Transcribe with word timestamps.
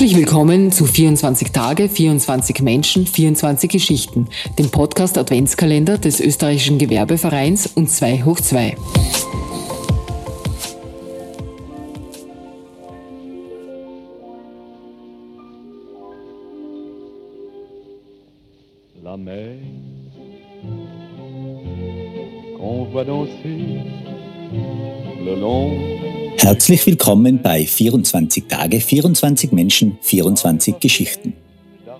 Herzlich 0.00 0.16
willkommen 0.16 0.72
zu 0.72 0.86
24 0.86 1.52
Tage, 1.52 1.86
24 1.86 2.62
Menschen, 2.62 3.06
24 3.06 3.70
Geschichten, 3.70 4.28
dem 4.58 4.70
Podcast 4.70 5.18
Adventskalender 5.18 5.98
des 5.98 6.20
österreichischen 6.20 6.78
Gewerbevereins 6.78 7.66
und 7.66 7.90
2 7.90 8.22
hoch 8.22 8.40
2. 8.40 8.76
La 19.02 19.18
mer, 19.18 19.58
qu'on 22.56 22.90
voit 22.90 23.04
danser 23.04 23.84
le 25.26 25.34
long 25.38 26.19
Herzlich 26.42 26.86
willkommen 26.86 27.42
bei 27.42 27.66
24 27.66 28.46
Tage, 28.48 28.80
24 28.80 29.52
Menschen, 29.52 29.98
24 30.00 30.80
Geschichten. 30.80 31.34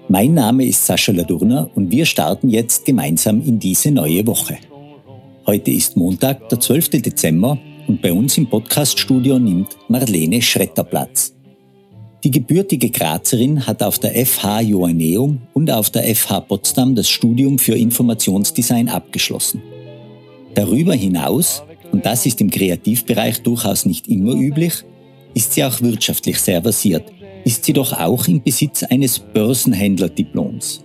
Mein 0.09 0.33
Name 0.33 0.65
ist 0.65 0.87
Sascha 0.87 1.13
Ladurner 1.13 1.69
und 1.75 1.91
wir 1.91 2.07
starten 2.07 2.49
jetzt 2.49 2.87
gemeinsam 2.87 3.43
in 3.43 3.59
diese 3.59 3.91
neue 3.91 4.27
Woche. 4.27 4.57
Heute 5.47 5.71
ist 5.71 5.99
Montag, 5.99 6.49
der 6.49 6.59
12. 6.59 7.03
Dezember 7.03 7.59
und 7.87 8.01
bei 8.01 8.15
uns 8.15 8.39
im 8.39 8.49
Podcaststudio 8.49 9.39
nimmt 9.39 9.77
Marlene 9.89 10.41
Schretter 10.41 10.85
Platz. 10.85 11.35
Die 12.25 12.31
gebürtige 12.31 12.89
Grazerin 12.89 13.67
hat 13.67 13.83
auf 13.83 13.99
der 13.99 14.25
FH 14.25 14.63
Joanneum 14.63 15.43
und 15.53 15.71
auf 15.71 15.91
der 15.91 16.15
FH 16.15 16.41
Potsdam 16.41 16.95
das 16.95 17.11
Studium 17.11 17.59
für 17.59 17.75
Informationsdesign 17.75 18.89
abgeschlossen. 18.89 19.63
Darüber 20.55 20.95
hinaus 20.95 21.63
und 21.93 22.07
das 22.07 22.27
ist 22.27 22.41
im 22.41 22.51
Kreativbereich 22.51 23.43
durchaus 23.43 23.87
nicht 23.87 24.09
immer 24.09 24.33
üblich, 24.33 24.85
ist 25.35 25.53
sie 25.53 25.65
auch 25.65 25.81
wirtschaftlich 25.81 26.39
sehr 26.39 26.63
versiert, 26.63 27.05
ist 27.45 27.65
sie 27.65 27.73
doch 27.73 27.93
auch 27.93 28.27
im 28.29 28.43
Besitz 28.43 28.83
eines 28.83 29.19
Börsenhändlerdiploms. 29.19 30.85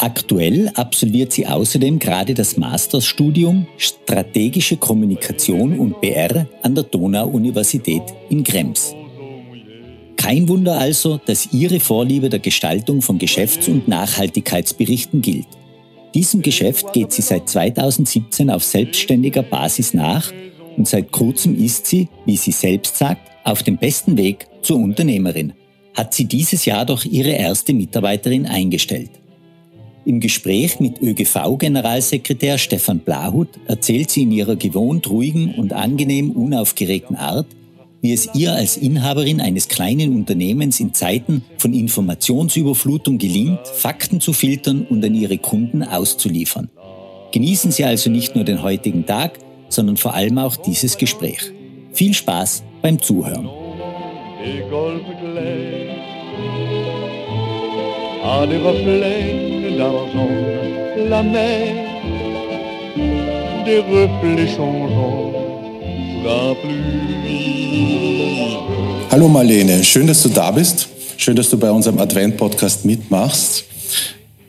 Aktuell 0.00 0.70
absolviert 0.74 1.32
sie 1.32 1.46
außerdem 1.46 1.98
gerade 1.98 2.32
das 2.32 2.56
Masterstudium 2.56 3.66
Strategische 3.76 4.76
Kommunikation 4.76 5.76
und 5.78 6.00
BR 6.00 6.46
an 6.62 6.74
der 6.76 6.84
Donau-Universität 6.84 8.02
in 8.30 8.44
Krems. 8.44 8.94
Kein 10.16 10.48
Wunder 10.48 10.78
also, 10.78 11.20
dass 11.26 11.52
ihre 11.52 11.80
Vorliebe 11.80 12.28
der 12.28 12.38
Gestaltung 12.38 13.02
von 13.02 13.18
Geschäfts- 13.18 13.68
und 13.68 13.88
Nachhaltigkeitsberichten 13.88 15.20
gilt. 15.20 15.46
Diesem 16.14 16.42
Geschäft 16.42 16.92
geht 16.92 17.12
sie 17.12 17.22
seit 17.22 17.48
2017 17.48 18.50
auf 18.50 18.64
selbstständiger 18.64 19.42
Basis 19.42 19.94
nach 19.94 20.32
und 20.76 20.88
seit 20.88 21.12
kurzem 21.12 21.56
ist 21.56 21.86
sie, 21.86 22.08
wie 22.24 22.36
sie 22.36 22.52
selbst 22.52 22.96
sagt, 22.96 23.30
auf 23.44 23.62
dem 23.62 23.76
besten 23.76 24.16
Weg 24.16 24.46
zur 24.62 24.78
Unternehmerin. 24.78 25.52
Hat 25.94 26.14
sie 26.14 26.26
dieses 26.26 26.64
Jahr 26.64 26.86
doch 26.86 27.04
ihre 27.04 27.30
erste 27.30 27.72
Mitarbeiterin 27.72 28.46
eingestellt. 28.46 29.10
Im 30.04 30.20
Gespräch 30.20 30.80
mit 30.80 31.02
ÖGV-Generalsekretär 31.02 32.56
Stefan 32.56 33.00
Blahut 33.00 33.48
erzählt 33.66 34.10
sie 34.10 34.22
in 34.22 34.32
ihrer 34.32 34.56
gewohnt 34.56 35.10
ruhigen 35.10 35.54
und 35.54 35.72
angenehm 35.72 36.30
unaufgeregten 36.30 37.16
Art, 37.16 37.46
wie 38.00 38.12
es 38.12 38.28
ihr 38.34 38.52
als 38.52 38.76
Inhaberin 38.76 39.40
eines 39.40 39.68
kleinen 39.68 40.14
Unternehmens 40.14 40.80
in 40.80 40.94
Zeiten 40.94 41.44
von 41.56 41.74
Informationsüberflutung 41.74 43.18
gelingt, 43.18 43.66
Fakten 43.66 44.20
zu 44.20 44.32
filtern 44.32 44.86
und 44.88 45.04
an 45.04 45.14
ihre 45.14 45.38
Kunden 45.38 45.82
auszuliefern. 45.82 46.70
Genießen 47.32 47.70
Sie 47.70 47.84
also 47.84 48.10
nicht 48.10 48.34
nur 48.34 48.44
den 48.44 48.62
heutigen 48.62 49.04
Tag, 49.04 49.38
sondern 49.68 49.96
vor 49.96 50.14
allem 50.14 50.38
auch 50.38 50.56
dieses 50.56 50.96
Gespräch. 50.96 51.52
Viel 51.92 52.14
Spaß 52.14 52.62
beim 52.82 53.00
Zuhören. 53.02 53.48
des 63.68 63.84
reflets 63.90 64.56
changeants 64.56 65.48
la 66.24 66.54
pluie. 66.54 67.57
Hallo 69.18 69.26
Marlene, 69.26 69.82
schön, 69.82 70.06
dass 70.06 70.22
du 70.22 70.28
da 70.28 70.52
bist. 70.52 70.86
Schön, 71.16 71.34
dass 71.34 71.50
du 71.50 71.58
bei 71.58 71.72
unserem 71.72 71.98
Advent-Podcast 71.98 72.84
mitmachst. 72.84 73.64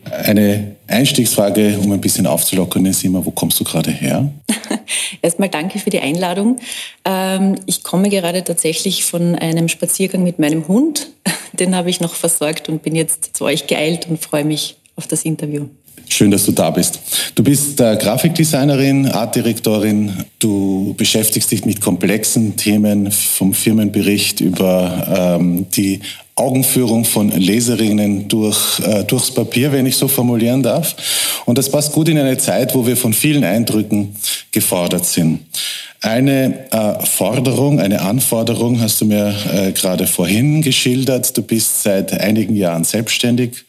Eine 0.03 0.75
Einstiegsfrage, 0.85 1.79
um 1.83 1.91
ein 1.91 1.99
bisschen 1.99 2.27
aufzulockern, 2.27 2.85
ist 2.85 3.03
immer, 3.03 3.25
wo 3.25 3.31
kommst 3.31 3.59
du 3.59 3.63
gerade 3.63 3.89
her? 3.89 4.31
Erstmal 5.23 5.49
danke 5.49 5.79
für 5.79 5.89
die 5.89 6.01
Einladung. 6.01 6.57
Ähm, 7.03 7.55
ich 7.65 7.81
komme 7.81 8.11
gerade 8.11 8.43
tatsächlich 8.43 9.05
von 9.05 9.33
einem 9.33 9.69
Spaziergang 9.69 10.21
mit 10.21 10.37
meinem 10.37 10.67
Hund. 10.67 11.09
Den 11.53 11.75
habe 11.75 11.89
ich 11.89 11.99
noch 11.99 12.13
versorgt 12.13 12.69
und 12.69 12.83
bin 12.83 12.93
jetzt 12.93 13.35
zu 13.35 13.45
euch 13.45 13.65
geeilt 13.65 14.07
und 14.07 14.21
freue 14.21 14.45
mich 14.45 14.77
auf 14.95 15.07
das 15.07 15.25
Interview. 15.25 15.65
Schön, 16.11 16.31
dass 16.31 16.45
du 16.45 16.51
da 16.51 16.71
bist. 16.71 16.99
Du 17.35 17.43
bist 17.43 17.79
äh, 17.79 17.95
Grafikdesignerin, 17.95 19.07
Artdirektorin. 19.07 20.11
Du 20.39 20.95
beschäftigst 20.97 21.51
dich 21.51 21.65
mit 21.65 21.81
komplexen 21.81 22.57
Themen 22.57 23.11
vom 23.11 23.53
Firmenbericht 23.53 24.41
über 24.41 25.37
ähm, 25.39 25.67
die 25.69 25.99
Augenführung 26.35 27.05
von 27.05 27.29
Leserinnen 27.29 28.27
durch, 28.27 28.79
äh, 28.79 29.03
durchs 29.03 29.31
Papier, 29.31 29.71
wenn 29.71 29.85
ich 29.85 29.97
so 29.97 30.07
formulieren 30.07 30.63
darf. 30.63 30.95
Und 31.45 31.57
das 31.57 31.69
passt 31.69 31.91
gut 31.91 32.09
in 32.09 32.17
eine 32.17 32.37
Zeit, 32.37 32.73
wo 32.73 32.87
wir 32.87 32.97
von 32.97 33.13
vielen 33.13 33.43
Eindrücken 33.43 34.15
gefordert 34.51 35.05
sind. 35.05 35.41
Eine 36.01 36.71
äh, 36.71 37.05
Forderung, 37.05 37.79
eine 37.79 38.01
Anforderung 38.01 38.81
hast 38.81 39.01
du 39.01 39.05
mir 39.05 39.35
äh, 39.53 39.71
gerade 39.73 40.07
vorhin 40.07 40.61
geschildert. 40.63 41.37
Du 41.37 41.43
bist 41.43 41.83
seit 41.83 42.13
einigen 42.19 42.55
Jahren 42.55 42.83
selbstständig 42.83 43.65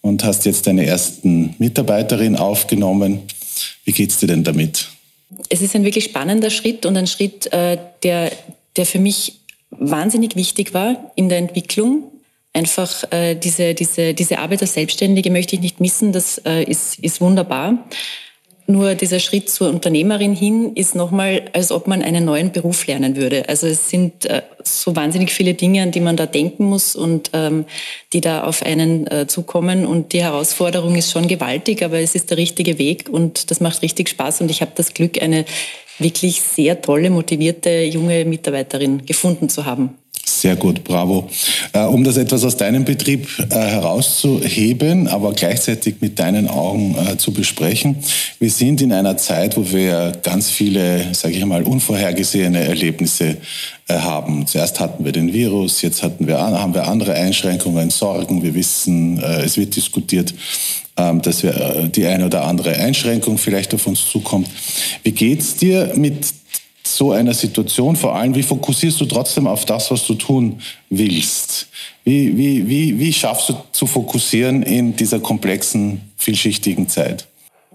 und 0.00 0.24
hast 0.24 0.46
jetzt 0.46 0.66
deine 0.66 0.86
ersten 0.86 1.54
Mitarbeiterin 1.58 2.36
aufgenommen. 2.36 3.22
Wie 3.84 3.92
geht's 3.92 4.18
dir 4.18 4.26
denn 4.26 4.44
damit? 4.44 4.88
Es 5.48 5.60
ist 5.60 5.74
ein 5.74 5.84
wirklich 5.84 6.04
spannender 6.04 6.50
Schritt 6.50 6.86
und 6.86 6.96
ein 6.96 7.06
Schritt, 7.06 7.52
äh, 7.52 7.78
der, 8.02 8.32
der 8.76 8.86
für 8.86 8.98
mich 8.98 9.40
wahnsinnig 9.70 10.36
wichtig 10.36 10.74
war 10.74 11.12
in 11.16 11.28
der 11.28 11.38
Entwicklung. 11.38 12.04
Einfach 12.52 13.04
äh, 13.12 13.34
diese, 13.34 13.74
diese, 13.74 14.14
diese 14.14 14.38
Arbeit 14.38 14.62
als 14.62 14.74
Selbstständige 14.74 15.30
möchte 15.30 15.56
ich 15.56 15.62
nicht 15.62 15.80
missen, 15.80 16.12
das 16.12 16.38
äh, 16.44 16.64
ist, 16.64 16.98
ist 16.98 17.20
wunderbar. 17.20 17.86
Nur 18.70 18.94
dieser 18.94 19.18
Schritt 19.18 19.48
zur 19.48 19.70
Unternehmerin 19.70 20.34
hin 20.34 20.72
ist 20.74 20.94
nochmal, 20.94 21.46
als 21.54 21.72
ob 21.72 21.86
man 21.86 22.02
einen 22.02 22.26
neuen 22.26 22.52
Beruf 22.52 22.86
lernen 22.86 23.16
würde. 23.16 23.48
Also 23.48 23.66
es 23.66 23.88
sind 23.88 24.26
äh, 24.26 24.42
so 24.62 24.94
wahnsinnig 24.94 25.32
viele 25.32 25.54
Dinge, 25.54 25.82
an 25.82 25.90
die 25.90 26.00
man 26.00 26.18
da 26.18 26.26
denken 26.26 26.66
muss 26.66 26.94
und 26.94 27.30
ähm, 27.32 27.64
die 28.12 28.20
da 28.20 28.44
auf 28.44 28.62
einen 28.62 29.06
äh, 29.06 29.26
zukommen. 29.26 29.86
Und 29.86 30.12
die 30.12 30.22
Herausforderung 30.22 30.96
ist 30.96 31.10
schon 31.10 31.28
gewaltig, 31.28 31.82
aber 31.82 31.98
es 31.98 32.14
ist 32.14 32.28
der 32.28 32.36
richtige 32.36 32.78
Weg 32.78 33.08
und 33.08 33.50
das 33.50 33.60
macht 33.60 33.80
richtig 33.80 34.10
Spaß. 34.10 34.42
Und 34.42 34.50
ich 34.50 34.60
habe 34.60 34.72
das 34.74 34.92
Glück, 34.92 35.22
eine 35.22 35.46
wirklich 35.98 36.42
sehr 36.42 36.82
tolle, 36.82 37.08
motivierte 37.08 37.84
junge 37.84 38.26
Mitarbeiterin 38.26 39.06
gefunden 39.06 39.48
zu 39.48 39.64
haben. 39.64 39.96
Sehr 40.38 40.54
gut, 40.54 40.84
bravo. 40.84 41.28
Äh, 41.72 41.80
um 41.80 42.04
das 42.04 42.16
etwas 42.16 42.44
aus 42.44 42.56
deinem 42.56 42.84
Betrieb 42.84 43.26
äh, 43.50 43.56
herauszuheben, 43.56 45.08
aber 45.08 45.32
gleichzeitig 45.32 45.96
mit 45.98 46.20
deinen 46.20 46.46
Augen 46.46 46.94
äh, 46.94 47.16
zu 47.16 47.32
besprechen. 47.32 47.96
Wir 48.38 48.48
sind 48.52 48.80
in 48.80 48.92
einer 48.92 49.16
Zeit, 49.16 49.56
wo 49.56 49.68
wir 49.72 50.12
ganz 50.22 50.48
viele, 50.48 51.12
sage 51.12 51.34
ich 51.34 51.44
mal, 51.44 51.64
unvorhergesehene 51.64 52.60
Erlebnisse 52.60 53.38
haben. 53.88 54.46
Zuerst 54.46 54.78
hatten 54.78 55.04
wir 55.04 55.12
den 55.12 55.32
Virus, 55.32 55.82
jetzt 55.82 56.04
hatten 56.04 56.28
wir, 56.28 56.38
haben 56.38 56.74
wir 56.74 56.86
andere 56.86 57.14
Einschränkungen, 57.14 57.90
Sorgen. 57.90 58.42
Wir 58.42 58.54
wissen, 58.54 59.18
es 59.18 59.56
wird 59.56 59.74
diskutiert, 59.74 60.34
ähm, 60.98 61.22
dass 61.22 61.42
wir 61.42 61.88
die 61.92 62.06
eine 62.06 62.26
oder 62.26 62.44
andere 62.44 62.76
Einschränkung 62.76 63.38
vielleicht 63.38 63.72
auf 63.74 63.86
uns 63.86 64.04
zukommt. 64.04 64.48
Wie 65.02 65.12
geht's 65.12 65.56
dir 65.56 65.94
mit 65.96 66.26
so 66.96 67.12
einer 67.12 67.34
Situation, 67.34 67.96
vor 67.96 68.14
allem, 68.14 68.34
wie 68.34 68.42
fokussierst 68.42 69.00
du 69.00 69.06
trotzdem 69.06 69.46
auf 69.46 69.64
das, 69.64 69.90
was 69.90 70.06
du 70.06 70.14
tun 70.14 70.60
willst? 70.90 71.68
Wie, 72.04 72.36
wie, 72.36 72.68
wie, 72.68 72.98
wie 72.98 73.12
schaffst 73.12 73.50
du 73.50 73.54
zu 73.72 73.86
fokussieren 73.86 74.62
in 74.62 74.96
dieser 74.96 75.20
komplexen, 75.20 76.12
vielschichtigen 76.16 76.88
Zeit? 76.88 77.26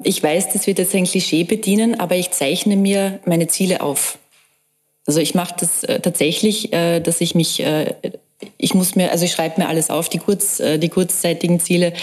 Ich 0.04 0.24
weiß, 0.24 0.52
das 0.54 0.66
wird 0.66 0.80
jetzt 0.80 0.96
ein 0.96 1.06
Klischee 1.06 1.44
bedienen, 1.44 2.00
aber 2.00 2.16
ich 2.16 2.32
zeichne 2.32 2.76
mir 2.76 3.20
meine 3.26 3.48
Ziele 3.48 3.82
auf. 3.82 4.18
Also 5.06 5.20
ich 5.20 5.36
mache 5.36 5.56
das 5.60 5.84
äh, 5.84 6.00
tatsächlich, 6.00 6.74
äh, 6.74 7.00
dass 7.00 7.22
ich 7.22 7.36
mich, 7.36 7.60
äh, 7.60 7.94
ich 8.58 8.74
muss 8.74 8.96
mir, 8.96 9.12
also 9.12 9.26
ich 9.26 9.32
schreibe 9.32 9.62
mir 9.62 9.68
alles 9.68 9.90
auf, 9.90 10.10
die, 10.10 10.18
kurz, 10.18 10.60
äh, 10.60 10.78
die 10.78 10.90
kurzzeitigen 10.90 11.60
Ziele 11.60 11.94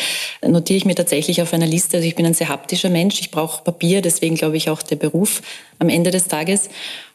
notiere 0.47 0.77
ich 0.77 0.85
mir 0.85 0.95
tatsächlich 0.95 1.43
auf 1.43 1.53
einer 1.53 1.67
Liste. 1.67 1.99
Also 1.99 2.09
ich 2.09 2.17
bin 2.17 2.27
ein 2.27 2.35
sehr 2.35 2.49
haptischer 2.49 2.91
Mensch, 2.91 3.21
ich 3.21 3.31
brauche 3.31 3.63
Papier, 3.63 4.03
deswegen 4.03 4.37
glaube 4.37 4.57
ich 4.57 4.71
auch 4.71 4.83
der 4.83 4.97
Beruf 4.97 5.43
am 5.79 5.89
Ende 5.89 6.11
des 6.11 6.29
Tages. 6.29 6.69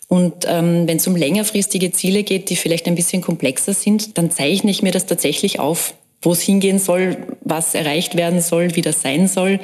Und 0.07 0.45
ähm, 0.47 0.87
wenn 0.87 0.97
es 0.97 1.07
um 1.07 1.15
längerfristige 1.15 1.91
Ziele 1.91 2.23
geht, 2.23 2.49
die 2.49 2.55
vielleicht 2.55 2.87
ein 2.87 2.95
bisschen 2.95 3.21
komplexer 3.21 3.73
sind, 3.73 4.17
dann 4.17 4.29
zeichne 4.29 4.69
ich 4.69 4.83
mir 4.83 4.91
das 4.91 5.07
tatsächlich 5.07 5.59
auf, 5.59 5.95
wo 6.21 6.31
es 6.31 6.41
hingehen 6.41 6.79
soll, 6.79 7.17
was 7.41 7.73
erreicht 7.73 8.15
werden 8.15 8.41
soll, 8.41 8.75
wie 8.75 8.81
das 8.81 9.01
sein 9.01 9.27
soll. 9.27 9.59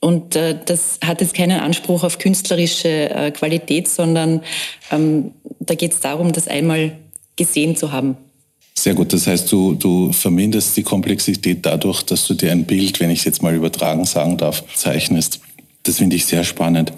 Und 0.00 0.36
äh, 0.36 0.58
das 0.64 0.98
hat 1.04 1.20
jetzt 1.20 1.34
keinen 1.34 1.60
Anspruch 1.60 2.04
auf 2.04 2.18
künstlerische 2.18 3.10
äh, 3.10 3.30
Qualität, 3.30 3.88
sondern 3.88 4.42
ähm, 4.90 5.32
da 5.60 5.74
geht 5.74 5.92
es 5.92 6.00
darum, 6.00 6.32
das 6.32 6.48
einmal 6.48 6.96
gesehen 7.36 7.76
zu 7.76 7.92
haben. 7.92 8.16
Sehr 8.86 8.94
gut. 8.94 9.12
Das 9.12 9.26
heißt, 9.26 9.50
du, 9.50 9.74
du 9.74 10.12
verminderst 10.12 10.76
die 10.76 10.84
Komplexität 10.84 11.66
dadurch, 11.66 12.04
dass 12.04 12.24
du 12.28 12.34
dir 12.34 12.52
ein 12.52 12.66
Bild, 12.66 13.00
wenn 13.00 13.10
ich 13.10 13.18
es 13.18 13.24
jetzt 13.24 13.42
mal 13.42 13.52
übertragen 13.52 14.04
sagen 14.04 14.36
darf, 14.36 14.62
zeichnest. 14.76 15.40
Das 15.82 15.96
finde 15.96 16.14
ich 16.14 16.24
sehr 16.24 16.44
spannend. 16.44 16.92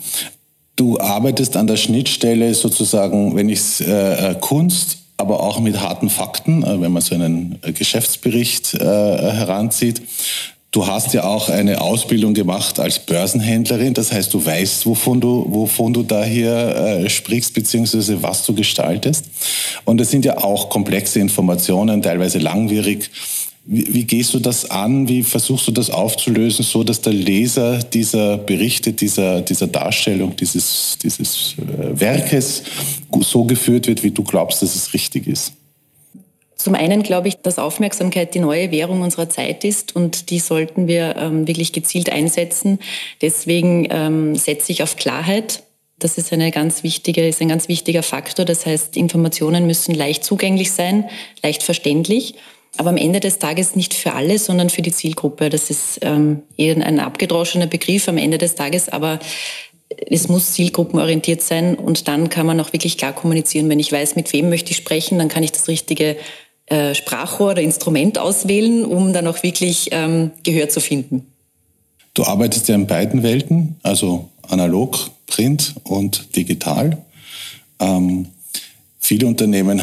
Du 0.77 1.01
arbeitest 1.01 1.57
an 1.57 1.67
der 1.67 1.79
Schnittstelle 1.79 2.53
sozusagen, 2.53 3.35
wenn 3.35 3.49
ich 3.49 3.61
es 3.61 3.81
äh, 3.81 4.33
äh, 4.33 4.35
Kunst, 4.39 4.99
aber 5.17 5.43
auch 5.43 5.61
mit 5.61 5.81
harten 5.81 6.11
Fakten, 6.11 6.63
äh, 6.63 6.79
wenn 6.79 6.93
man 6.93 7.01
so 7.01 7.15
einen 7.15 7.59
äh, 7.63 7.73
Geschäftsbericht 7.73 8.75
äh, 8.75 8.85
heranzieht. 8.85 10.03
Du 10.71 10.87
hast 10.87 11.15
ja 11.15 11.25
auch 11.25 11.49
eine 11.49 11.81
Ausbildung 11.81 12.35
gemacht 12.35 12.79
als 12.79 12.99
Börsenhändlerin, 12.99 13.95
das 13.95 14.13
heißt, 14.13 14.35
du 14.35 14.45
weißt, 14.45 14.85
wovon 14.85 15.19
du, 15.19 15.47
wovon 15.49 15.95
du 15.95 16.03
da 16.03 16.23
hier 16.23 16.53
äh, 16.53 17.09
sprichst, 17.09 17.55
beziehungsweise 17.55 18.23
was 18.23 18.45
du 18.45 18.55
gestaltest. 18.55 19.25
Und 19.87 19.99
es 19.99 20.11
sind 20.11 20.27
ja 20.27 20.37
auch 20.37 20.69
komplexe 20.69 21.21
Informationen, 21.21 22.03
teilweise 22.03 22.39
langwierig. 22.39 23.11
Wie, 23.65 23.95
wie, 23.95 24.05
gehst 24.05 24.35
du 24.35 24.41
das 24.41 24.71
an? 24.71 25.09
Wie 25.09 25.23
versuchst 25.23 25.69
du 25.69 25.73
das 25.73 25.89
aufzulösen, 25.89 26.63
so 26.65 26.85
dass 26.85 27.01
der 27.01 27.15
Leser 27.15 27.79
dieser 27.79 28.37
Berichte, 28.37 28.93
dieser, 28.93 29.41
dieser 29.41 29.69
Darstellung, 29.69 30.37
dieses, 30.37 30.99
dieses 31.03 31.55
äh, 31.59 31.99
Werkes 31.99 32.63
so 33.21 33.45
geführt 33.45 33.87
wird, 33.87 34.03
wie 34.03 34.11
du 34.11 34.23
glaubst, 34.23 34.61
dass 34.61 34.75
es 34.75 34.93
richtig 34.93 35.27
ist? 35.27 35.53
Zum 36.69 36.75
einen 36.75 37.03
glaube 37.03 37.29
ich, 37.29 37.39
dass 37.39 37.59
Aufmerksamkeit 37.59 38.35
die 38.35 38.41
neue 38.41 38.71
Währung 38.71 39.01
unserer 39.01 39.31
Zeit 39.31 39.65
ist 39.65 39.97
und 39.97 40.29
die 40.29 40.39
sollten 40.39 40.87
wir 40.87 41.17
ähm, 41.17 41.49
wirklich 41.49 41.73
gezielt 41.73 42.13
einsetzen. 42.13 42.79
Deswegen 43.23 43.89
ähm, 43.91 44.37
setze 44.37 44.73
ich 44.73 44.83
auf 44.83 44.97
Klarheit. 44.97 45.63
Das 45.99 46.19
ist, 46.19 46.31
eine 46.31 46.51
ganz 46.51 46.83
wichtige, 46.83 47.27
ist 47.27 47.41
ein 47.41 47.49
ganz 47.49 47.69
wichtiger 47.69 48.03
Faktor. 48.03 48.45
Das 48.45 48.67
heißt, 48.67 48.99
Informationen 48.99 49.67
müssen 49.67 49.95
leicht 49.95 50.25
zugänglich 50.25 50.71
sein, 50.71 51.09
leicht 51.43 51.63
verständlich, 51.63 52.35
aber 52.77 52.91
am 52.91 52.99
Ende 52.99 53.21
des 53.21 53.39
Tages 53.39 53.75
nicht 53.75 53.95
für 53.95 54.13
alle, 54.13 54.39
sondern 54.39 54.69
für 54.69 54.83
die 54.83 54.93
Zielgruppe. 54.93 55.49
Das 55.49 55.71
ist 55.71 56.01
ähm, 56.03 56.43
eher 56.59 56.77
ein 56.77 57.01
abgedroschener 57.01 57.67
Begriff 57.67 58.09
am 58.09 58.19
Ende 58.19 58.37
des 58.37 58.57
Tages, 58.57 58.91
aber 58.91 59.21
es 60.11 60.29
muss 60.29 60.53
zielgruppenorientiert 60.53 61.41
sein 61.41 61.77
und 61.77 62.09
dann 62.09 62.29
kann 62.29 62.45
man 62.45 62.61
auch 62.61 62.75
wirklich 62.75 62.99
klar 62.99 63.15
kommunizieren. 63.15 63.71
Wenn 63.71 63.81
ich 63.81 63.91
weiß, 63.91 64.17
mit 64.17 64.31
wem 64.35 64.51
möchte 64.51 64.73
ich 64.73 64.77
sprechen, 64.77 65.19
dann 65.19 65.29
kann 65.29 65.43
ich 65.43 65.53
das 65.53 65.67
richtige 65.67 66.17
äh, 66.71 66.95
Sprachrohr 66.95 67.53
oder 67.53 67.63
Instrument 67.63 68.19
auswählen, 68.19 68.85
um 68.85 69.13
dann 69.13 69.27
auch 69.27 69.43
wirklich 69.43 69.89
ähm, 69.93 70.33
Gehör 70.43 70.69
zu 70.69 70.81
finden. 70.81 71.27
Du 72.15 72.25
arbeitest 72.25 72.69
ja 72.69 72.75
in 72.75 72.87
beiden 72.87 73.23
Welten, 73.23 73.77
also 73.83 74.29
analog, 74.49 75.11
Print 75.27 75.75
und 75.85 76.35
digital. 76.37 76.99
Ähm, 77.79 78.27
viele 78.99 79.27
Unternehmen 79.27 79.81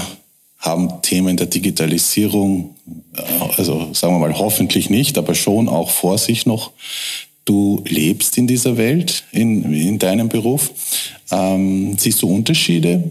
haben 0.59 1.01
Themen 1.01 1.37
der 1.37 1.47
Digitalisierung, 1.47 2.75
äh, 3.15 3.21
also 3.57 3.93
sagen 3.93 4.13
wir 4.15 4.19
mal 4.19 4.37
hoffentlich 4.37 4.89
nicht, 4.89 5.17
aber 5.17 5.35
schon 5.35 5.69
auch 5.69 5.89
vor 5.89 6.17
sich 6.17 6.45
noch. 6.45 6.71
Du 7.45 7.83
lebst 7.87 8.37
in 8.37 8.47
dieser 8.47 8.75
Welt, 8.75 9.23
in, 9.31 9.71
in 9.73 9.99
deinem 9.99 10.29
Beruf. 10.29 10.71
Ähm, 11.31 11.95
siehst 11.97 12.21
du 12.21 12.27
Unterschiede? 12.27 13.03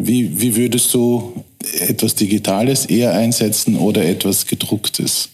Wie, 0.00 0.40
wie 0.40 0.54
würdest 0.54 0.94
du 0.94 1.44
etwas 1.80 2.14
Digitales 2.14 2.86
eher 2.86 3.12
einsetzen 3.12 3.76
oder 3.76 4.04
etwas 4.04 4.46
Gedrucktes? 4.46 5.30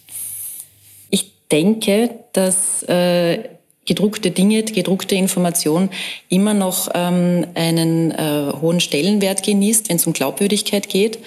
Ich 1.11 1.31
denke, 1.53 2.11
dass 2.33 2.83
äh, 2.85 3.41
gedruckte 3.85 4.31
Dinge, 4.31 4.63
gedruckte 4.63 5.17
Information 5.17 5.91
immer 6.31 6.55
noch 6.55 6.89
ähm, 6.95 7.47
einen 7.55 8.13
äh, 8.13 8.53
hohen 8.59 8.81
Stellenwert 8.81 9.43
genießt, 9.43 9.91
wenn 9.91 9.97
es 9.97 10.07
um 10.07 10.15
Glaubwürdigkeit 10.15 10.89
geht. 10.89 11.19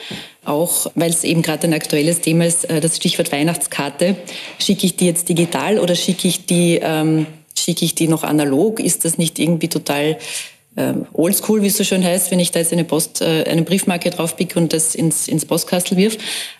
Auch 0.43 0.87
weil 0.95 1.11
es 1.11 1.23
eben 1.23 1.43
gerade 1.43 1.67
ein 1.67 1.73
aktuelles 1.75 2.21
Thema 2.21 2.47
ist, 2.47 2.65
äh, 2.65 2.79
das 2.79 2.97
Stichwort 2.97 3.31
Weihnachtskarte. 3.31 4.15
Schicke 4.57 4.87
ich 4.87 4.95
die 4.95 5.05
jetzt 5.05 5.29
digital 5.29 5.77
oder 5.77 5.93
schicke 5.93 6.27
ich 6.27 6.47
die, 6.47 6.79
ähm, 6.81 7.27
schicke 7.55 7.85
ich 7.85 7.93
die 7.93 8.07
noch 8.07 8.23
analog? 8.23 8.79
Ist 8.79 9.05
das 9.05 9.19
nicht 9.19 9.37
irgendwie 9.37 9.67
total 9.67 10.17
oldschool, 11.13 11.61
wie 11.61 11.67
es 11.67 11.77
so 11.77 11.83
schön 11.83 12.03
heißt, 12.03 12.31
wenn 12.31 12.39
ich 12.39 12.51
da 12.51 12.59
jetzt 12.59 12.71
eine 12.71 12.83
Post, 12.83 13.21
äh, 13.21 13.43
eine 13.47 13.63
Briefmarke 13.63 14.09
draufpicke 14.09 14.59
und 14.59 14.73
das 14.73 14.95
ins, 14.95 15.27
ins 15.27 15.45
Postkastel 15.45 15.97
wirf. 15.97 16.17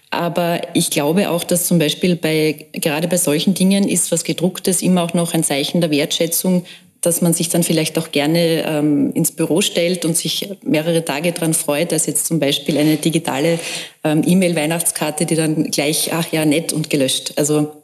Aber 0.10 0.62
ich 0.74 0.90
glaube 0.90 1.30
auch, 1.30 1.44
dass 1.44 1.68
zum 1.68 1.80
Beispiel 1.80 2.16
bei, 2.16 2.68
gerade 2.74 3.08
bei 3.08 3.18
solchen 3.18 3.54
Dingen 3.54 3.88
ist 3.88 4.12
was 4.12 4.24
gedrucktes 4.24 4.82
immer 4.82 5.04
auch 5.04 5.14
noch 5.14 5.34
ein 5.34 5.44
Zeichen 5.44 5.82
der 5.82 5.92
Wertschätzung, 5.92 6.66
dass 7.02 7.22
man 7.22 7.34
sich 7.34 7.50
dann 7.50 7.64
vielleicht 7.64 7.98
auch 8.00 8.12
gerne 8.12 8.64
ähm, 8.66 9.12
ins 9.14 9.32
Büro 9.32 9.62
stellt 9.62 10.04
und 10.06 10.18
sich 10.18 10.50
mehrere 10.64 11.06
Tage 11.06 11.32
dran 11.32 11.54
freut, 11.54 11.94
als 11.94 12.06
jetzt 12.06 12.26
zum 12.26 12.40
Beispiel 12.40 12.78
eine 12.78 12.98
digitale 12.98 13.60
ähm, 14.04 14.24
E-Mail-Weihnachtskarte, 14.26 15.26
die 15.26 15.36
dann 15.36 15.66
gleich, 15.66 16.12
ach 16.14 16.32
ja, 16.32 16.46
nett 16.46 16.74
und 16.74 16.90
gelöscht. 16.90 17.34
Also 17.36 17.84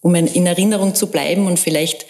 um 0.00 0.14
in 0.14 0.46
Erinnerung 0.46 0.94
zu 0.94 1.06
bleiben 1.06 1.46
und 1.46 1.58
vielleicht 1.58 2.06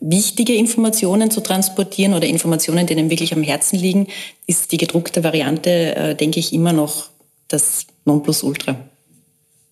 wichtige 0.00 0.54
Informationen 0.54 1.30
zu 1.30 1.40
transportieren 1.40 2.14
oder 2.14 2.26
Informationen, 2.26 2.86
die 2.86 2.94
einem 2.94 3.10
wirklich 3.10 3.32
am 3.32 3.42
Herzen 3.42 3.78
liegen, 3.78 4.06
ist 4.46 4.72
die 4.72 4.76
gedruckte 4.76 5.24
Variante, 5.24 5.96
äh, 5.96 6.14
denke 6.14 6.40
ich, 6.40 6.52
immer 6.52 6.72
noch 6.72 7.08
das 7.48 7.86
Nonplusultra. 8.04 8.76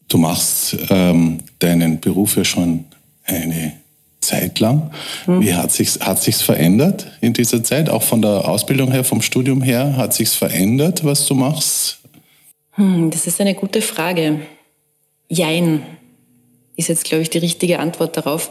Du 0.09 0.19
machst 0.19 0.77
ähm, 0.91 1.41
deinen 1.59 2.01
Beruf 2.01 2.37
ja 2.37 2.45
schon 2.45 2.85
eine 3.25 3.73
Zeit 4.21 4.61
lang. 4.61 4.91
Hm. 5.25 5.41
Wie 5.41 5.55
hat 5.55 5.73
sich's 5.73 6.01
hat 6.01 6.23
sich's 6.23 6.43
verändert 6.43 7.07
in 7.21 7.33
dieser 7.33 7.63
Zeit? 7.63 7.89
Auch 7.89 8.03
von 8.03 8.23
der 8.23 8.49
Ausbildung 8.49 8.91
her, 8.91 9.05
vom 9.05 9.23
Studium 9.23 9.63
her, 9.63 9.97
hat 9.97 10.15
sich's 10.15 10.35
verändert, 10.35 11.05
was 11.05 11.27
du 11.27 11.35
machst? 11.35 12.01
Hm, 12.73 13.11
das 13.11 13.27
ist 13.27 13.41
eine 13.41 13.55
gute 13.55 13.83
Frage. 13.83 14.41
Jein 15.29 15.83
ist 16.77 16.89
jetzt, 16.89 17.05
glaube 17.05 17.23
ich, 17.23 17.31
die 17.31 17.39
richtige 17.39 17.79
Antwort 17.79 18.17
darauf. 18.17 18.51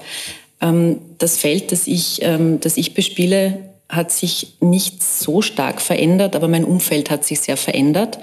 Ähm, 0.61 0.99
das 1.17 1.37
Feld, 1.37 1.71
das 1.71 1.87
ich, 1.87 2.19
ähm, 2.21 2.59
das 2.59 2.77
ich 2.77 2.93
bespiele, 2.93 3.69
hat 3.89 4.11
sich 4.11 4.55
nicht 4.61 5.03
so 5.03 5.41
stark 5.41 5.81
verändert, 5.81 6.35
aber 6.35 6.47
mein 6.47 6.65
Umfeld 6.65 7.09
hat 7.09 7.23
sich 7.23 7.39
sehr 7.39 7.57
verändert. 7.57 8.19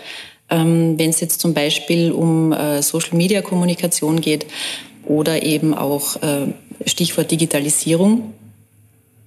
Ähm, 0.51 0.99
wenn 0.99 1.11
es 1.11 1.21
jetzt 1.21 1.41
zum 1.41 1.55
Beispiel 1.55 2.13
um 2.13 2.53
äh, 2.53 2.83
Social-Media-Kommunikation 2.83 4.21
geht 4.21 4.47
oder 5.05 5.43
eben 5.43 5.75
auch 5.75 6.17
äh, 6.23 6.49
Stichwort 6.87 7.31
Digitalisierung. 7.31 8.35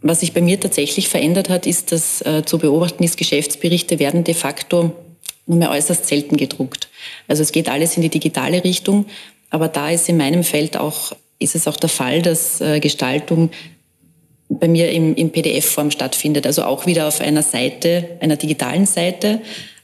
Was 0.01 0.19
sich 0.19 0.33
bei 0.33 0.41
mir 0.41 0.59
tatsächlich 0.59 1.09
verändert 1.09 1.49
hat, 1.49 1.65
ist, 1.65 1.91
dass 1.91 2.21
äh, 2.21 2.43
zu 2.45 2.59
beobachten 2.59 3.03
ist, 3.03 3.17
Geschäftsberichte 3.17 3.97
werden 3.97 4.23
de 4.23 4.35
facto 4.35 4.91
nur 5.47 5.57
mehr 5.57 5.71
äußerst 5.71 6.07
selten 6.07 6.37
gedruckt. 6.37 6.89
Also 7.27 7.43
es 7.43 7.51
geht 7.51 7.69
alles 7.69 7.95
in 7.95 8.01
die 8.01 8.09
digitale 8.09 8.63
Richtung, 8.63 9.05
aber 9.49 9.67
da 9.67 9.89
ist 9.89 10.09
in 10.09 10.17
meinem 10.17 10.43
Feld 10.43 10.77
auch 10.77 11.13
ist 11.39 11.55
es 11.55 11.67
auch 11.67 11.77
der 11.77 11.89
Fall, 11.89 12.21
dass 12.21 12.61
äh, 12.61 12.79
Gestaltung 12.79 13.51
bei 14.49 14.67
mir 14.67 14.91
im, 14.91 15.15
im 15.15 15.31
PDF-Form 15.31 15.91
stattfindet, 15.91 16.45
also 16.45 16.63
auch 16.63 16.85
wieder 16.85 17.07
auf 17.07 17.19
einer 17.19 17.43
Seite, 17.43 18.17
einer 18.19 18.35
digitalen 18.35 18.85
Seite, 18.85 19.41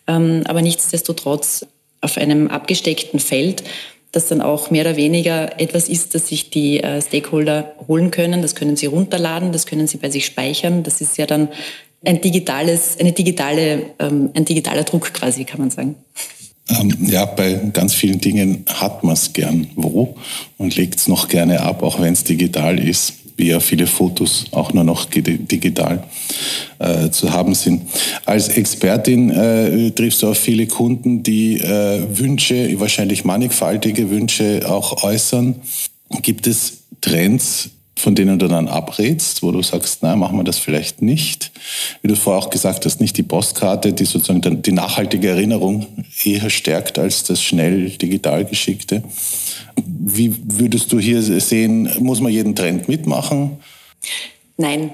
ähm, 0.07 0.43
aber 0.45 0.61
nichtsdestotrotz 0.61 1.65
auf 1.99 2.17
einem 2.17 2.47
abgesteckten 2.47 3.19
Feld, 3.19 3.63
das 4.11 4.27
dann 4.27 4.41
auch 4.41 4.71
mehr 4.71 4.81
oder 4.81 4.97
weniger 4.97 5.59
etwas 5.59 5.87
ist, 5.87 6.15
das 6.15 6.27
sich 6.27 6.49
die 6.49 6.81
äh, 6.81 7.01
Stakeholder 7.01 7.75
holen 7.87 8.11
können. 8.11 8.41
Das 8.41 8.55
können 8.55 8.75
sie 8.75 8.87
runterladen, 8.87 9.51
das 9.51 9.65
können 9.65 9.87
sie 9.87 9.97
bei 9.97 10.09
sich 10.09 10.25
speichern. 10.25 10.83
Das 10.83 10.99
ist 10.99 11.17
ja 11.17 11.25
dann 11.25 11.47
ein 12.03 12.19
digitales, 12.19 12.99
eine 12.99 13.13
digitale, 13.13 13.85
ähm, 13.99 14.31
ein 14.33 14.43
digitaler 14.43 14.83
Druck 14.83 15.13
quasi, 15.13 15.45
kann 15.45 15.61
man 15.61 15.69
sagen. 15.69 15.95
Ähm, 16.69 16.95
ja, 17.01 17.25
bei 17.25 17.53
ganz 17.73 17.93
vielen 17.93 18.19
Dingen 18.19 18.65
hat 18.67 19.03
man 19.03 19.13
es 19.13 19.33
gern 19.33 19.67
wo 19.75 20.15
und 20.57 20.75
legt 20.75 20.99
es 20.99 21.07
noch 21.07 21.27
gerne 21.27 21.61
ab, 21.61 21.83
auch 21.83 21.99
wenn 21.99 22.13
es 22.13 22.23
digital 22.23 22.79
ist, 22.79 23.13
wie 23.37 23.47
ja 23.47 23.59
viele 23.59 23.87
Fotos 23.87 24.45
auch 24.51 24.71
nur 24.73 24.83
noch 24.83 25.05
digital 25.05 26.03
äh, 26.79 27.09
zu 27.09 27.33
haben 27.33 27.55
sind. 27.55 27.81
Als 28.25 28.49
Expertin 28.49 29.31
äh, 29.31 29.91
triffst 29.91 30.21
du 30.21 30.29
auf 30.29 30.37
viele 30.37 30.67
Kunden, 30.67 31.23
die 31.23 31.59
äh, 31.59 32.03
Wünsche, 32.17 32.79
wahrscheinlich 32.79 33.25
mannigfaltige 33.25 34.09
Wünsche 34.09 34.63
auch 34.69 35.03
äußern. 35.03 35.55
Gibt 36.21 36.45
es 36.45 36.83
Trends, 37.01 37.71
von 38.01 38.15
denen 38.15 38.39
du 38.39 38.47
dann 38.47 38.67
abrätst, 38.67 39.43
wo 39.43 39.51
du 39.51 39.61
sagst, 39.61 40.03
nein, 40.03 40.19
machen 40.19 40.37
wir 40.37 40.43
das 40.43 40.57
vielleicht 40.57 41.01
nicht. 41.01 41.51
Wie 42.01 42.07
du 42.07 42.15
vorher 42.15 42.41
auch 42.43 42.49
gesagt 42.49 42.85
hast, 42.85 42.99
nicht 42.99 43.17
die 43.17 43.23
Postkarte, 43.23 43.93
die 43.93 44.05
sozusagen 44.05 44.61
die 44.61 44.71
nachhaltige 44.71 45.29
Erinnerung 45.29 45.85
eher 46.23 46.49
stärkt 46.49 46.99
als 46.99 47.23
das 47.23 47.41
schnell 47.41 47.89
digital 47.89 48.45
geschickte. 48.45 49.03
Wie 49.85 50.35
würdest 50.43 50.91
du 50.91 50.99
hier 50.99 51.21
sehen, 51.21 51.89
muss 51.99 52.19
man 52.19 52.31
jeden 52.31 52.55
Trend 52.55 52.89
mitmachen? 52.89 53.57
Nein. 54.57 54.91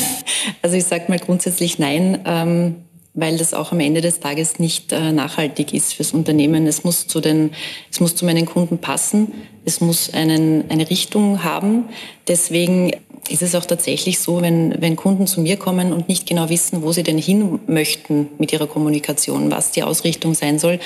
also 0.62 0.76
ich 0.76 0.84
sage 0.84 1.04
mal 1.08 1.18
grundsätzlich 1.18 1.78
nein. 1.78 2.20
Ähm 2.24 2.76
weil 3.16 3.38
das 3.38 3.54
auch 3.54 3.72
am 3.72 3.80
Ende 3.80 4.02
des 4.02 4.20
Tages 4.20 4.58
nicht 4.58 4.92
äh, 4.92 5.10
nachhaltig 5.10 5.72
ist 5.72 5.94
fürs 5.94 6.12
Unternehmen. 6.12 6.66
Es 6.66 6.84
muss 6.84 7.08
zu 7.08 7.20
den, 7.20 7.50
es 7.90 7.98
muss 7.98 8.14
zu 8.14 8.26
meinen 8.26 8.44
Kunden 8.44 8.78
passen. 8.78 9.32
Es 9.66 9.82
muss 9.82 10.14
einen, 10.14 10.70
eine 10.70 10.88
Richtung 10.88 11.44
haben. 11.44 11.90
Deswegen 12.26 12.92
ist 13.28 13.42
es 13.42 13.54
auch 13.54 13.66
tatsächlich 13.66 14.18
so, 14.20 14.40
wenn, 14.40 14.80
wenn 14.80 14.96
Kunden 14.96 15.26
zu 15.26 15.42
mir 15.42 15.58
kommen 15.58 15.92
und 15.92 16.08
nicht 16.08 16.26
genau 16.26 16.48
wissen, 16.48 16.82
wo 16.82 16.92
sie 16.92 17.02
denn 17.02 17.18
hin 17.18 17.58
möchten 17.66 18.30
mit 18.38 18.52
ihrer 18.52 18.66
Kommunikation, 18.66 19.50
was 19.50 19.72
die 19.72 19.82
Ausrichtung 19.82 20.32
sein 20.32 20.58
soll, 20.58 20.80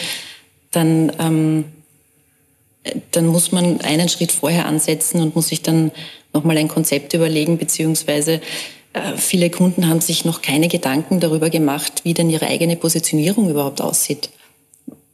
dann 0.73 1.13
ähm, 1.21 1.65
dann 3.11 3.27
muss 3.27 3.53
man 3.53 3.81
einen 3.81 4.09
Schritt 4.09 4.33
vorher 4.33 4.67
ansetzen 4.67 5.21
und 5.21 5.37
muss 5.37 5.49
sich 5.49 5.63
dann 5.63 5.91
nochmal 6.33 6.57
ein 6.57 6.69
Konzept 6.69 7.13
überlegen, 7.15 7.59
beziehungsweise 7.59 8.41
äh, 8.93 9.17
viele 9.17 9.51
Kunden 9.51 9.89
haben 9.89 10.01
sich 10.01 10.25
noch 10.25 10.43
keine 10.43 10.69
Gedanken 10.69 11.21
darüber 11.21 11.51
gemacht, 11.51 12.01
wie 12.05 12.15
denn 12.15 12.31
ihre 12.31 12.47
eigene 12.47 12.77
Positionierung 12.77 13.51
überhaupt 13.51 13.81
aussieht, 13.81 14.31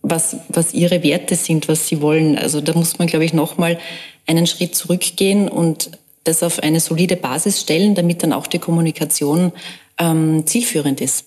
was, 0.09 0.37
was 0.49 0.73
ihre 0.73 1.03
Werte 1.03 1.35
sind, 1.35 1.69
was 1.69 1.89
sie 1.89 2.01
wollen. 2.01 2.39
Also 2.39 2.61
da 2.61 2.73
muss 2.75 2.99
man, 2.99 3.09
glaube 3.09 3.25
ich, 3.25 3.33
nochmal 3.33 3.79
einen 4.27 4.47
Schritt 4.47 4.75
zurückgehen 4.75 5.49
und 5.49 5.91
das 6.25 6.43
auf 6.43 6.63
eine 6.63 6.81
solide 6.81 7.17
Basis 7.17 7.61
stellen, 7.61 7.95
damit 7.95 8.23
dann 8.23 8.33
auch 8.33 8.47
die 8.47 8.59
Kommunikation 8.59 9.53
ähm, 9.99 10.47
zielführend 10.47 11.01
ist. 11.01 11.27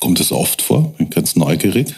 Kommt 0.00 0.20
das 0.20 0.32
oft 0.32 0.62
vor? 0.62 0.94
Bin 0.98 1.10
ganz 1.10 1.36
neugierig. 1.36 1.94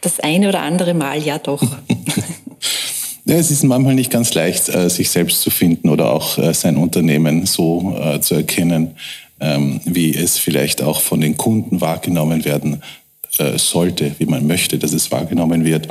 Das 0.00 0.20
eine 0.20 0.48
oder 0.48 0.60
andere 0.60 0.94
Mal 0.94 1.22
ja 1.22 1.38
doch. 1.38 1.62
ja, 3.24 3.36
es 3.36 3.50
ist 3.50 3.64
manchmal 3.64 3.94
nicht 3.94 4.10
ganz 4.10 4.34
leicht, 4.34 4.68
äh, 4.68 4.88
sich 4.88 5.10
selbst 5.10 5.40
zu 5.40 5.50
finden 5.50 5.88
oder 5.88 6.12
auch 6.12 6.38
äh, 6.38 6.52
sein 6.54 6.76
Unternehmen 6.76 7.46
so 7.46 7.96
äh, 7.98 8.20
zu 8.20 8.34
erkennen, 8.34 8.96
ähm, 9.40 9.80
wie 9.84 10.14
es 10.14 10.38
vielleicht 10.38 10.82
auch 10.82 11.00
von 11.00 11.20
den 11.20 11.36
Kunden 11.36 11.80
wahrgenommen 11.80 12.44
werden 12.44 12.82
sollte, 13.56 14.14
wie 14.18 14.26
man 14.26 14.46
möchte, 14.46 14.78
dass 14.78 14.92
es 14.92 15.10
wahrgenommen 15.10 15.64
wird. 15.64 15.88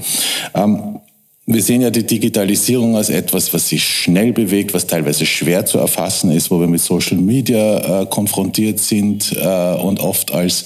Ähm, 0.53 1.00
wir 1.48 1.63
sehen 1.63 1.81
ja 1.81 1.89
die 1.89 2.05
Digitalisierung 2.05 2.95
als 2.95 3.10
etwas, 3.10 3.51
was 3.53 3.67
sich 3.67 3.83
schnell 3.83 4.31
bewegt, 4.31 4.74
was 4.74 4.86
teilweise 4.86 5.25
schwer 5.25 5.65
zu 5.65 5.79
erfassen 5.79 6.31
ist, 6.31 6.51
wo 6.51 6.60
wir 6.60 6.67
mit 6.67 6.81
Social 6.81 7.17
Media 7.17 8.01
äh, 8.01 8.05
konfrontiert 8.05 8.79
sind 8.79 9.36
äh, 9.36 9.74
und 9.75 10.00
oft 10.00 10.31
als 10.31 10.65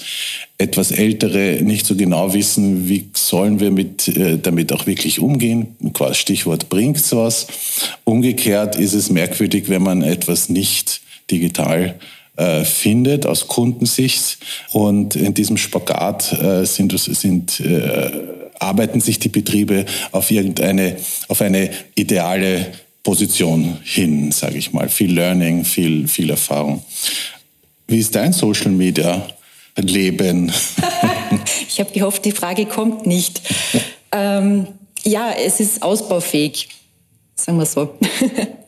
etwas 0.58 0.90
Ältere 0.90 1.62
nicht 1.62 1.86
so 1.86 1.96
genau 1.96 2.34
wissen, 2.34 2.88
wie 2.88 3.08
sollen 3.14 3.58
wir 3.58 3.70
mit, 3.70 4.08
äh, 4.08 4.38
damit 4.38 4.72
auch 4.72 4.86
wirklich 4.86 5.18
umgehen. 5.18 5.76
Stichwort 6.12 6.68
bringt's 6.68 7.14
was. 7.14 7.46
Umgekehrt 8.04 8.76
ist 8.76 8.92
es 8.92 9.10
merkwürdig, 9.10 9.68
wenn 9.68 9.82
man 9.82 10.02
etwas 10.02 10.50
nicht 10.50 11.00
digital 11.30 11.94
äh, 12.36 12.64
findet 12.64 13.26
aus 13.26 13.48
Kundensicht. 13.48 14.38
Und 14.72 15.16
in 15.16 15.34
diesem 15.34 15.56
Spagat 15.56 16.32
äh, 16.32 16.64
sind, 16.64 16.98
sind 16.98 17.60
äh, 17.60 18.10
arbeiten 18.58 19.00
sich 19.00 19.18
die 19.18 19.28
Betriebe 19.28 19.84
auf 20.12 20.30
irgendeine, 20.30 20.96
auf 21.28 21.40
eine 21.40 21.70
ideale 21.94 22.72
Position 23.02 23.78
hin, 23.84 24.32
sage 24.32 24.58
ich 24.58 24.72
mal. 24.72 24.88
Viel 24.88 25.12
Learning, 25.12 25.64
viel, 25.64 26.08
viel 26.08 26.30
Erfahrung. 26.30 26.84
Wie 27.86 27.98
ist 27.98 28.14
dein 28.14 28.32
Social 28.32 28.70
Media 28.70 29.26
Leben? 29.76 30.52
ich 31.68 31.78
habe 31.78 31.92
gehofft, 31.92 32.24
die 32.24 32.32
Frage 32.32 32.66
kommt 32.66 33.06
nicht. 33.06 33.40
ähm, 34.12 34.66
ja, 35.04 35.30
es 35.32 35.60
ist 35.60 35.82
ausbaufähig, 35.82 36.68
sagen 37.36 37.58
wir 37.58 37.66
so. 37.66 37.96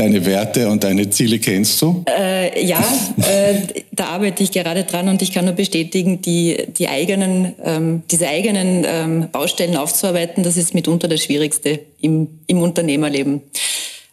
deine 0.00 0.24
Werte 0.24 0.68
und 0.68 0.82
deine 0.82 1.10
Ziele 1.10 1.38
kennst 1.38 1.80
du? 1.82 2.04
Äh, 2.08 2.64
ja, 2.64 2.78
äh, 3.18 3.82
da 3.92 4.06
arbeite 4.06 4.42
ich 4.42 4.50
gerade 4.50 4.84
dran 4.84 5.08
und 5.08 5.20
ich 5.22 5.32
kann 5.32 5.44
nur 5.44 5.54
bestätigen, 5.54 6.22
die, 6.22 6.66
die 6.76 6.88
eigenen, 6.88 7.54
ähm, 7.62 8.02
diese 8.10 8.28
eigenen 8.28 8.84
ähm, 8.86 9.28
Baustellen 9.30 9.76
aufzuarbeiten, 9.76 10.42
das 10.42 10.56
ist 10.56 10.74
mitunter 10.74 11.06
das 11.06 11.22
Schwierigste 11.22 11.80
im, 12.00 12.40
im 12.46 12.62
Unternehmerleben. 12.62 13.42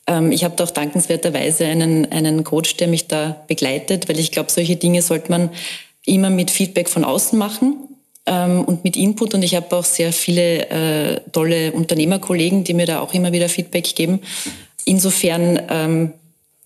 Ähm, 0.07 0.31
ich 0.31 0.43
habe 0.43 0.55
doch 0.57 0.71
dankenswerterweise 0.71 1.65
einen, 1.65 2.11
einen 2.11 2.43
Coach, 2.43 2.75
der 2.77 2.89
mich 2.89 3.07
da 3.07 3.43
begleitet, 3.47 4.09
weil 4.09 4.19
ich 4.19 4.31
glaube, 4.31 4.51
solche 4.51 4.75
Dinge 4.75 5.01
sollte 5.01 5.31
man 5.31 5.49
immer 6.05 6.29
mit 6.29 6.51
Feedback 6.51 6.89
von 6.89 7.05
außen 7.05 7.39
machen 7.39 7.77
ähm, 8.25 8.63
und 8.65 8.83
mit 8.83 8.97
Input. 8.97 9.33
Und 9.33 9.43
ich 9.43 9.55
habe 9.55 9.75
auch 9.75 9.85
sehr 9.85 10.11
viele 10.11 10.69
äh, 10.69 11.21
tolle 11.31 11.71
Unternehmerkollegen, 11.71 12.63
die 12.63 12.73
mir 12.73 12.85
da 12.85 12.99
auch 12.99 13.13
immer 13.13 13.31
wieder 13.31 13.49
Feedback 13.49 13.95
geben. 13.95 14.19
Insofern 14.87 15.61
ähm, 15.69 16.13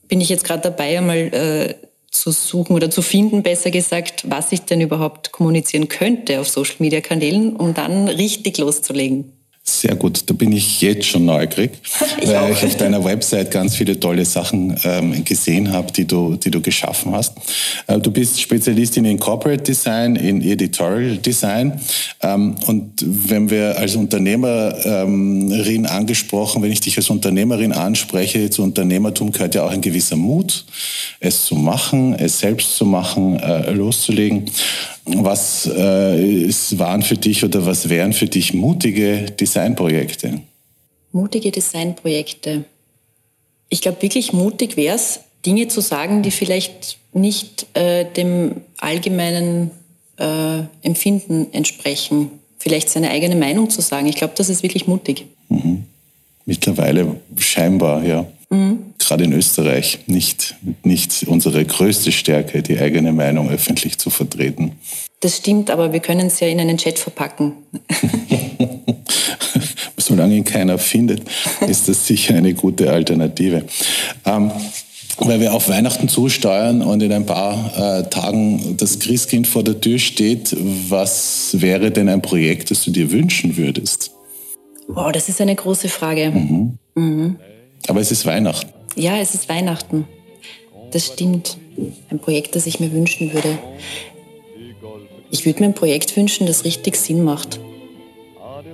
bin 0.08 0.22
ich 0.22 0.30
jetzt 0.30 0.44
gerade 0.44 0.62
dabei, 0.62 0.96
einmal 1.00 1.18
äh, 1.18 1.74
zu 2.12 2.32
suchen 2.32 2.76
oder 2.76 2.92
zu 2.92 3.02
finden, 3.02 3.42
besser 3.42 3.72
gesagt, 3.72 4.30
was 4.30 4.52
ich 4.52 4.62
denn 4.62 4.80
überhaupt 4.80 5.32
kommunizieren 5.32 5.88
könnte 5.88 6.40
auf 6.40 6.48
Social-Media-Kanälen, 6.48 7.56
um 7.56 7.74
dann 7.74 8.08
richtig 8.08 8.60
loszulegen. 8.60 9.32
Sehr 9.64 9.96
gut, 9.96 10.24
da 10.26 10.34
bin 10.34 10.52
ich 10.52 10.82
jetzt 10.82 11.06
schon 11.06 11.26
neugierig, 11.26 11.74
ich 12.22 12.28
weil 12.28 12.38
auch. 12.38 12.50
ich 12.50 12.64
auf 12.64 12.78
deiner 12.78 13.04
Website 13.04 13.52
ganz 13.52 13.76
viele 13.76 14.00
tolle 14.00 14.26
Sachen 14.26 14.76
ähm, 14.84 15.24
gesehen 15.24 15.72
habe, 15.72 15.92
die 15.92 16.06
du, 16.06 16.36
die 16.36 16.50
du 16.50 16.62
geschaffen 16.62 17.14
hast. 17.14 17.34
Äh, 17.86 18.00
du 18.00 18.10
bist 18.10 18.42
Spezialistin 18.42 19.06
in 19.06 19.20
Corporate 19.20 19.62
Design, 19.62 20.16
in 20.16 20.42
Editorial 20.42 21.18
Design. 21.18 21.80
Ähm, 22.22 22.56
und 22.66 23.06
wenn 23.06 23.52
wir 23.52 23.78
als 23.78 23.96
Unternehmerin 23.96 25.86
angesprochen, 25.86 26.64
wenn 26.64 26.72
ich 26.72 26.82
dich 26.82 26.98
als 26.98 27.12
Unternehmerin 27.12 27.72
anspreche, 27.72 28.50
zu 28.50 28.64
Unternehmertum 28.64 29.32
gehört 29.32 29.54
ja 29.54 29.64
auch 29.64 29.72
ein 29.72 29.82
gewisser 29.82 30.16
Mut, 30.16 30.66
es 31.20 31.46
zu 31.46 31.54
machen, 31.54 32.16
es 32.16 32.40
selbst 32.40 32.76
zu 32.76 32.86
machen, 32.86 33.40
äh, 33.40 33.72
loszulegen. 33.72 34.46
Was 35.06 35.70
äh, 35.74 36.44
ist, 36.44 36.78
waren 36.78 37.02
für 37.02 37.18
dich 37.18 37.44
oder 37.44 37.66
was 37.66 37.90
wären 37.90 38.14
für 38.14 38.28
dich 38.28 38.54
mutige 38.54 39.26
Designprojekte? 39.32 40.42
Mutige 41.12 41.52
Designprojekte. 41.52 42.66
Ich 43.70 43.82
glaube, 43.82 44.02
wirklich 44.02 44.34
mutig 44.34 44.78
wäre 44.78 44.96
es, 44.96 45.22
Dinge 45.46 45.68
zu 45.68 45.82
sagen, 45.82 46.22
die 46.22 46.32
vielleicht 46.32 46.98
nicht 47.14 47.66
äh, 47.76 48.06
dem 48.06 48.62
allgemeinen 48.78 49.72
äh, 50.18 50.60
Empfinden 50.82 51.48
entsprechen. 51.52 52.30
Vielleicht 52.60 52.90
seine 52.90 53.10
eigene 53.10 53.36
Meinung 53.36 53.70
zu 53.70 53.82
sagen. 53.82 54.06
Ich 54.08 54.16
glaube, 54.16 54.34
das 54.36 54.50
ist 54.50 54.62
wirklich 54.62 54.88
mutig. 54.88 55.26
Mhm. 55.50 55.86
Mittlerweile 56.46 57.16
scheinbar, 57.38 58.04
ja. 58.04 58.28
Mhm. 58.50 58.91
Gerade 59.12 59.26
in 59.26 59.34
Österreich 59.34 60.00
nicht, 60.08 60.56
nicht 60.84 61.26
unsere 61.28 61.66
größte 61.66 62.14
Stärke, 62.14 62.64
die 62.64 62.80
eigene 62.80 63.12
Meinung 63.12 63.50
öffentlich 63.50 63.98
zu 63.98 64.10
vertreten. 64.10 64.78
Das 65.20 65.36
stimmt, 65.36 65.70
aber 65.70 65.92
wir 65.92 66.00
können 66.00 66.28
es 66.28 66.40
ja 66.40 66.48
in 66.48 66.62
einen 66.62 66.78
Chat 66.78 66.98
verpacken. 66.98 67.52
Solange 69.98 70.38
ihn 70.38 70.46
keiner 70.46 70.78
findet, 70.78 71.24
ist 71.68 71.90
das 71.90 72.08
sicher 72.08 72.36
eine 72.36 72.54
gute 72.54 72.90
Alternative. 72.90 73.66
Ähm, 74.24 74.50
weil 75.18 75.42
wir 75.42 75.56
auf 75.56 75.68
Weihnachten 75.68 76.08
zusteuern 76.08 76.82
und 76.82 77.04
in 77.04 77.12
ein 77.12 77.26
paar 77.26 78.00
äh, 78.00 78.10
Tagen 78.10 78.78
das 78.78 79.00
Christkind 79.00 79.46
vor 79.46 79.66
der 79.66 79.82
Tür 79.82 80.00
steht, 80.00 80.56
was 80.88 81.50
wäre 81.60 81.92
denn 81.92 82.08
ein 82.08 82.22
Projekt, 82.22 82.72
das 82.72 82.86
du 82.86 82.92
dir 82.92 83.12
wünschen 83.12 83.58
würdest? 83.58 84.12
Wow, 84.88 85.12
das 85.12 85.28
ist 85.28 85.42
eine 85.42 85.58
große 85.58 85.90
Frage. 85.90 86.32
Mhm. 86.32 86.78
Mhm. 86.96 87.36
Aber 87.90 88.00
es 88.00 88.10
ist 88.10 88.26
Weihnachten. 88.26 88.81
Ja, 88.96 89.18
es 89.18 89.34
ist 89.34 89.50
Weihnachten. 89.50 90.08
Das 90.92 91.08
stimmt. 91.08 91.58
Ein 92.10 92.20
Projekt, 92.20 92.56
das 92.56 92.68
ich 92.68 92.80
mir 92.80 92.92
wünschen 92.92 93.34
würde. 93.34 93.58
Ich 95.32 95.46
würde 95.46 95.62
mir 95.62 95.68
ein 95.68 95.74
Projekt 95.74 96.16
wünschen, 96.18 96.46
das 96.46 96.66
richtig 96.66 96.98
Sinn 96.98 97.24
macht. 97.24 97.60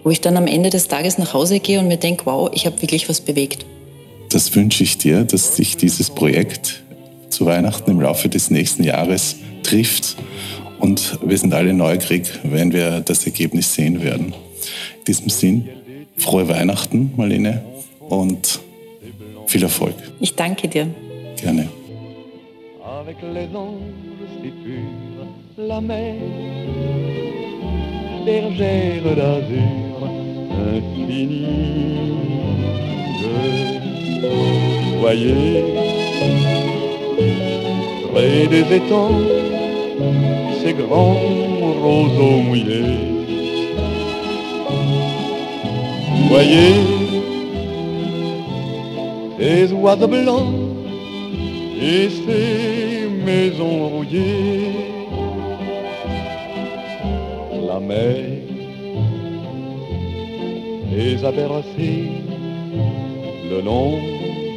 Wo 0.04 0.10
ich 0.10 0.22
dann 0.22 0.38
am 0.38 0.48
Ende 0.48 0.70
des 0.70 0.88
Tages 0.88 1.18
nach 1.18 1.34
Hause 1.34 1.60
gehe 1.60 1.80
und 1.80 1.88
mir 1.88 1.98
denke, 1.98 2.26
wow, 2.26 2.50
ich 2.54 2.66
habe 2.66 2.82
wirklich 2.82 3.08
was 3.08 3.22
bewegt. 3.22 3.66
Das 4.30 4.56
wünsche 4.56 4.84
ich 4.84 4.98
dir, 4.98 5.24
dass 5.24 5.56
sich 5.56 5.78
dieses 5.78 6.10
Projekt 6.10 6.84
zu 7.30 7.46
Weihnachten 7.46 7.92
im 7.92 8.02
Laufe 8.02 8.30
des 8.30 8.50
nächsten 8.50 8.84
Jahres 8.84 9.36
trifft. 9.64 10.18
Und 10.80 11.20
wir 11.24 11.38
sind 11.38 11.54
alle 11.54 11.74
neugierig, 11.74 12.28
wenn 12.44 12.74
wir 12.74 13.02
das 13.02 13.26
Ergebnis 13.26 13.74
sehen 13.74 14.04
werden. 14.04 14.34
In 15.00 15.06
diesem 15.06 15.30
Sinn, 15.30 15.70
frohe 16.18 16.48
Weihnachten, 16.48 17.14
Marlene, 17.16 17.64
und 18.10 18.60
viel 19.48 19.64
Erfolg. 19.64 19.96
Ich 20.20 20.36
danke 20.36 20.68
dir. 20.68 20.88
Gerne. 21.42 21.68
la 25.58 25.82
mer, 25.82 26.16
bergère 28.26 29.16
d'azur 29.16 30.10
infinie. 30.76 31.98
Voyez, 35.00 35.64
près 38.14 38.48
des 38.48 38.76
étangs, 38.76 39.20
ces 40.62 40.74
grands 40.74 41.18
roseaux 41.82 42.42
mouillés. 42.48 43.00
Voyez, 46.30 47.07
ces 49.58 49.74
oiseaux 49.74 50.08
blancs 50.08 50.54
et 51.82 52.10
ces 52.10 53.08
maisons 53.26 53.88
rouillées. 53.88 54.76
La 57.68 57.80
mer 57.80 58.26
les 60.92 61.26
a 61.26 61.32
bercés 61.32 62.10
le 63.52 63.60
long 63.70 63.94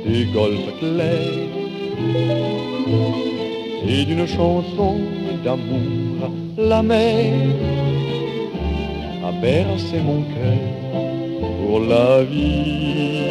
des 0.06 0.24
golfes 0.34 0.72
clairs. 0.80 1.48
Et 3.88 4.04
d'une 4.04 4.26
chanson 4.26 4.96
d'amour 5.44 6.30
la 6.58 6.82
mer 6.82 7.32
a 9.28 9.32
bercé 9.40 9.96
mon 10.08 10.20
cœur 10.34 10.62
pour 11.60 11.80
la 11.80 12.22
vie, 12.22 13.30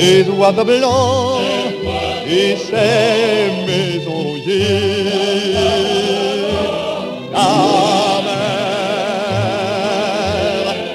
ces 0.00 0.28
oiseaux 0.30 0.64
blancs 0.64 1.40
et 2.26 2.56
ces 2.56 3.50
maisons 3.66 4.22
rouillées. 4.22 5.54
La 7.32 7.48
mer, 8.26 8.60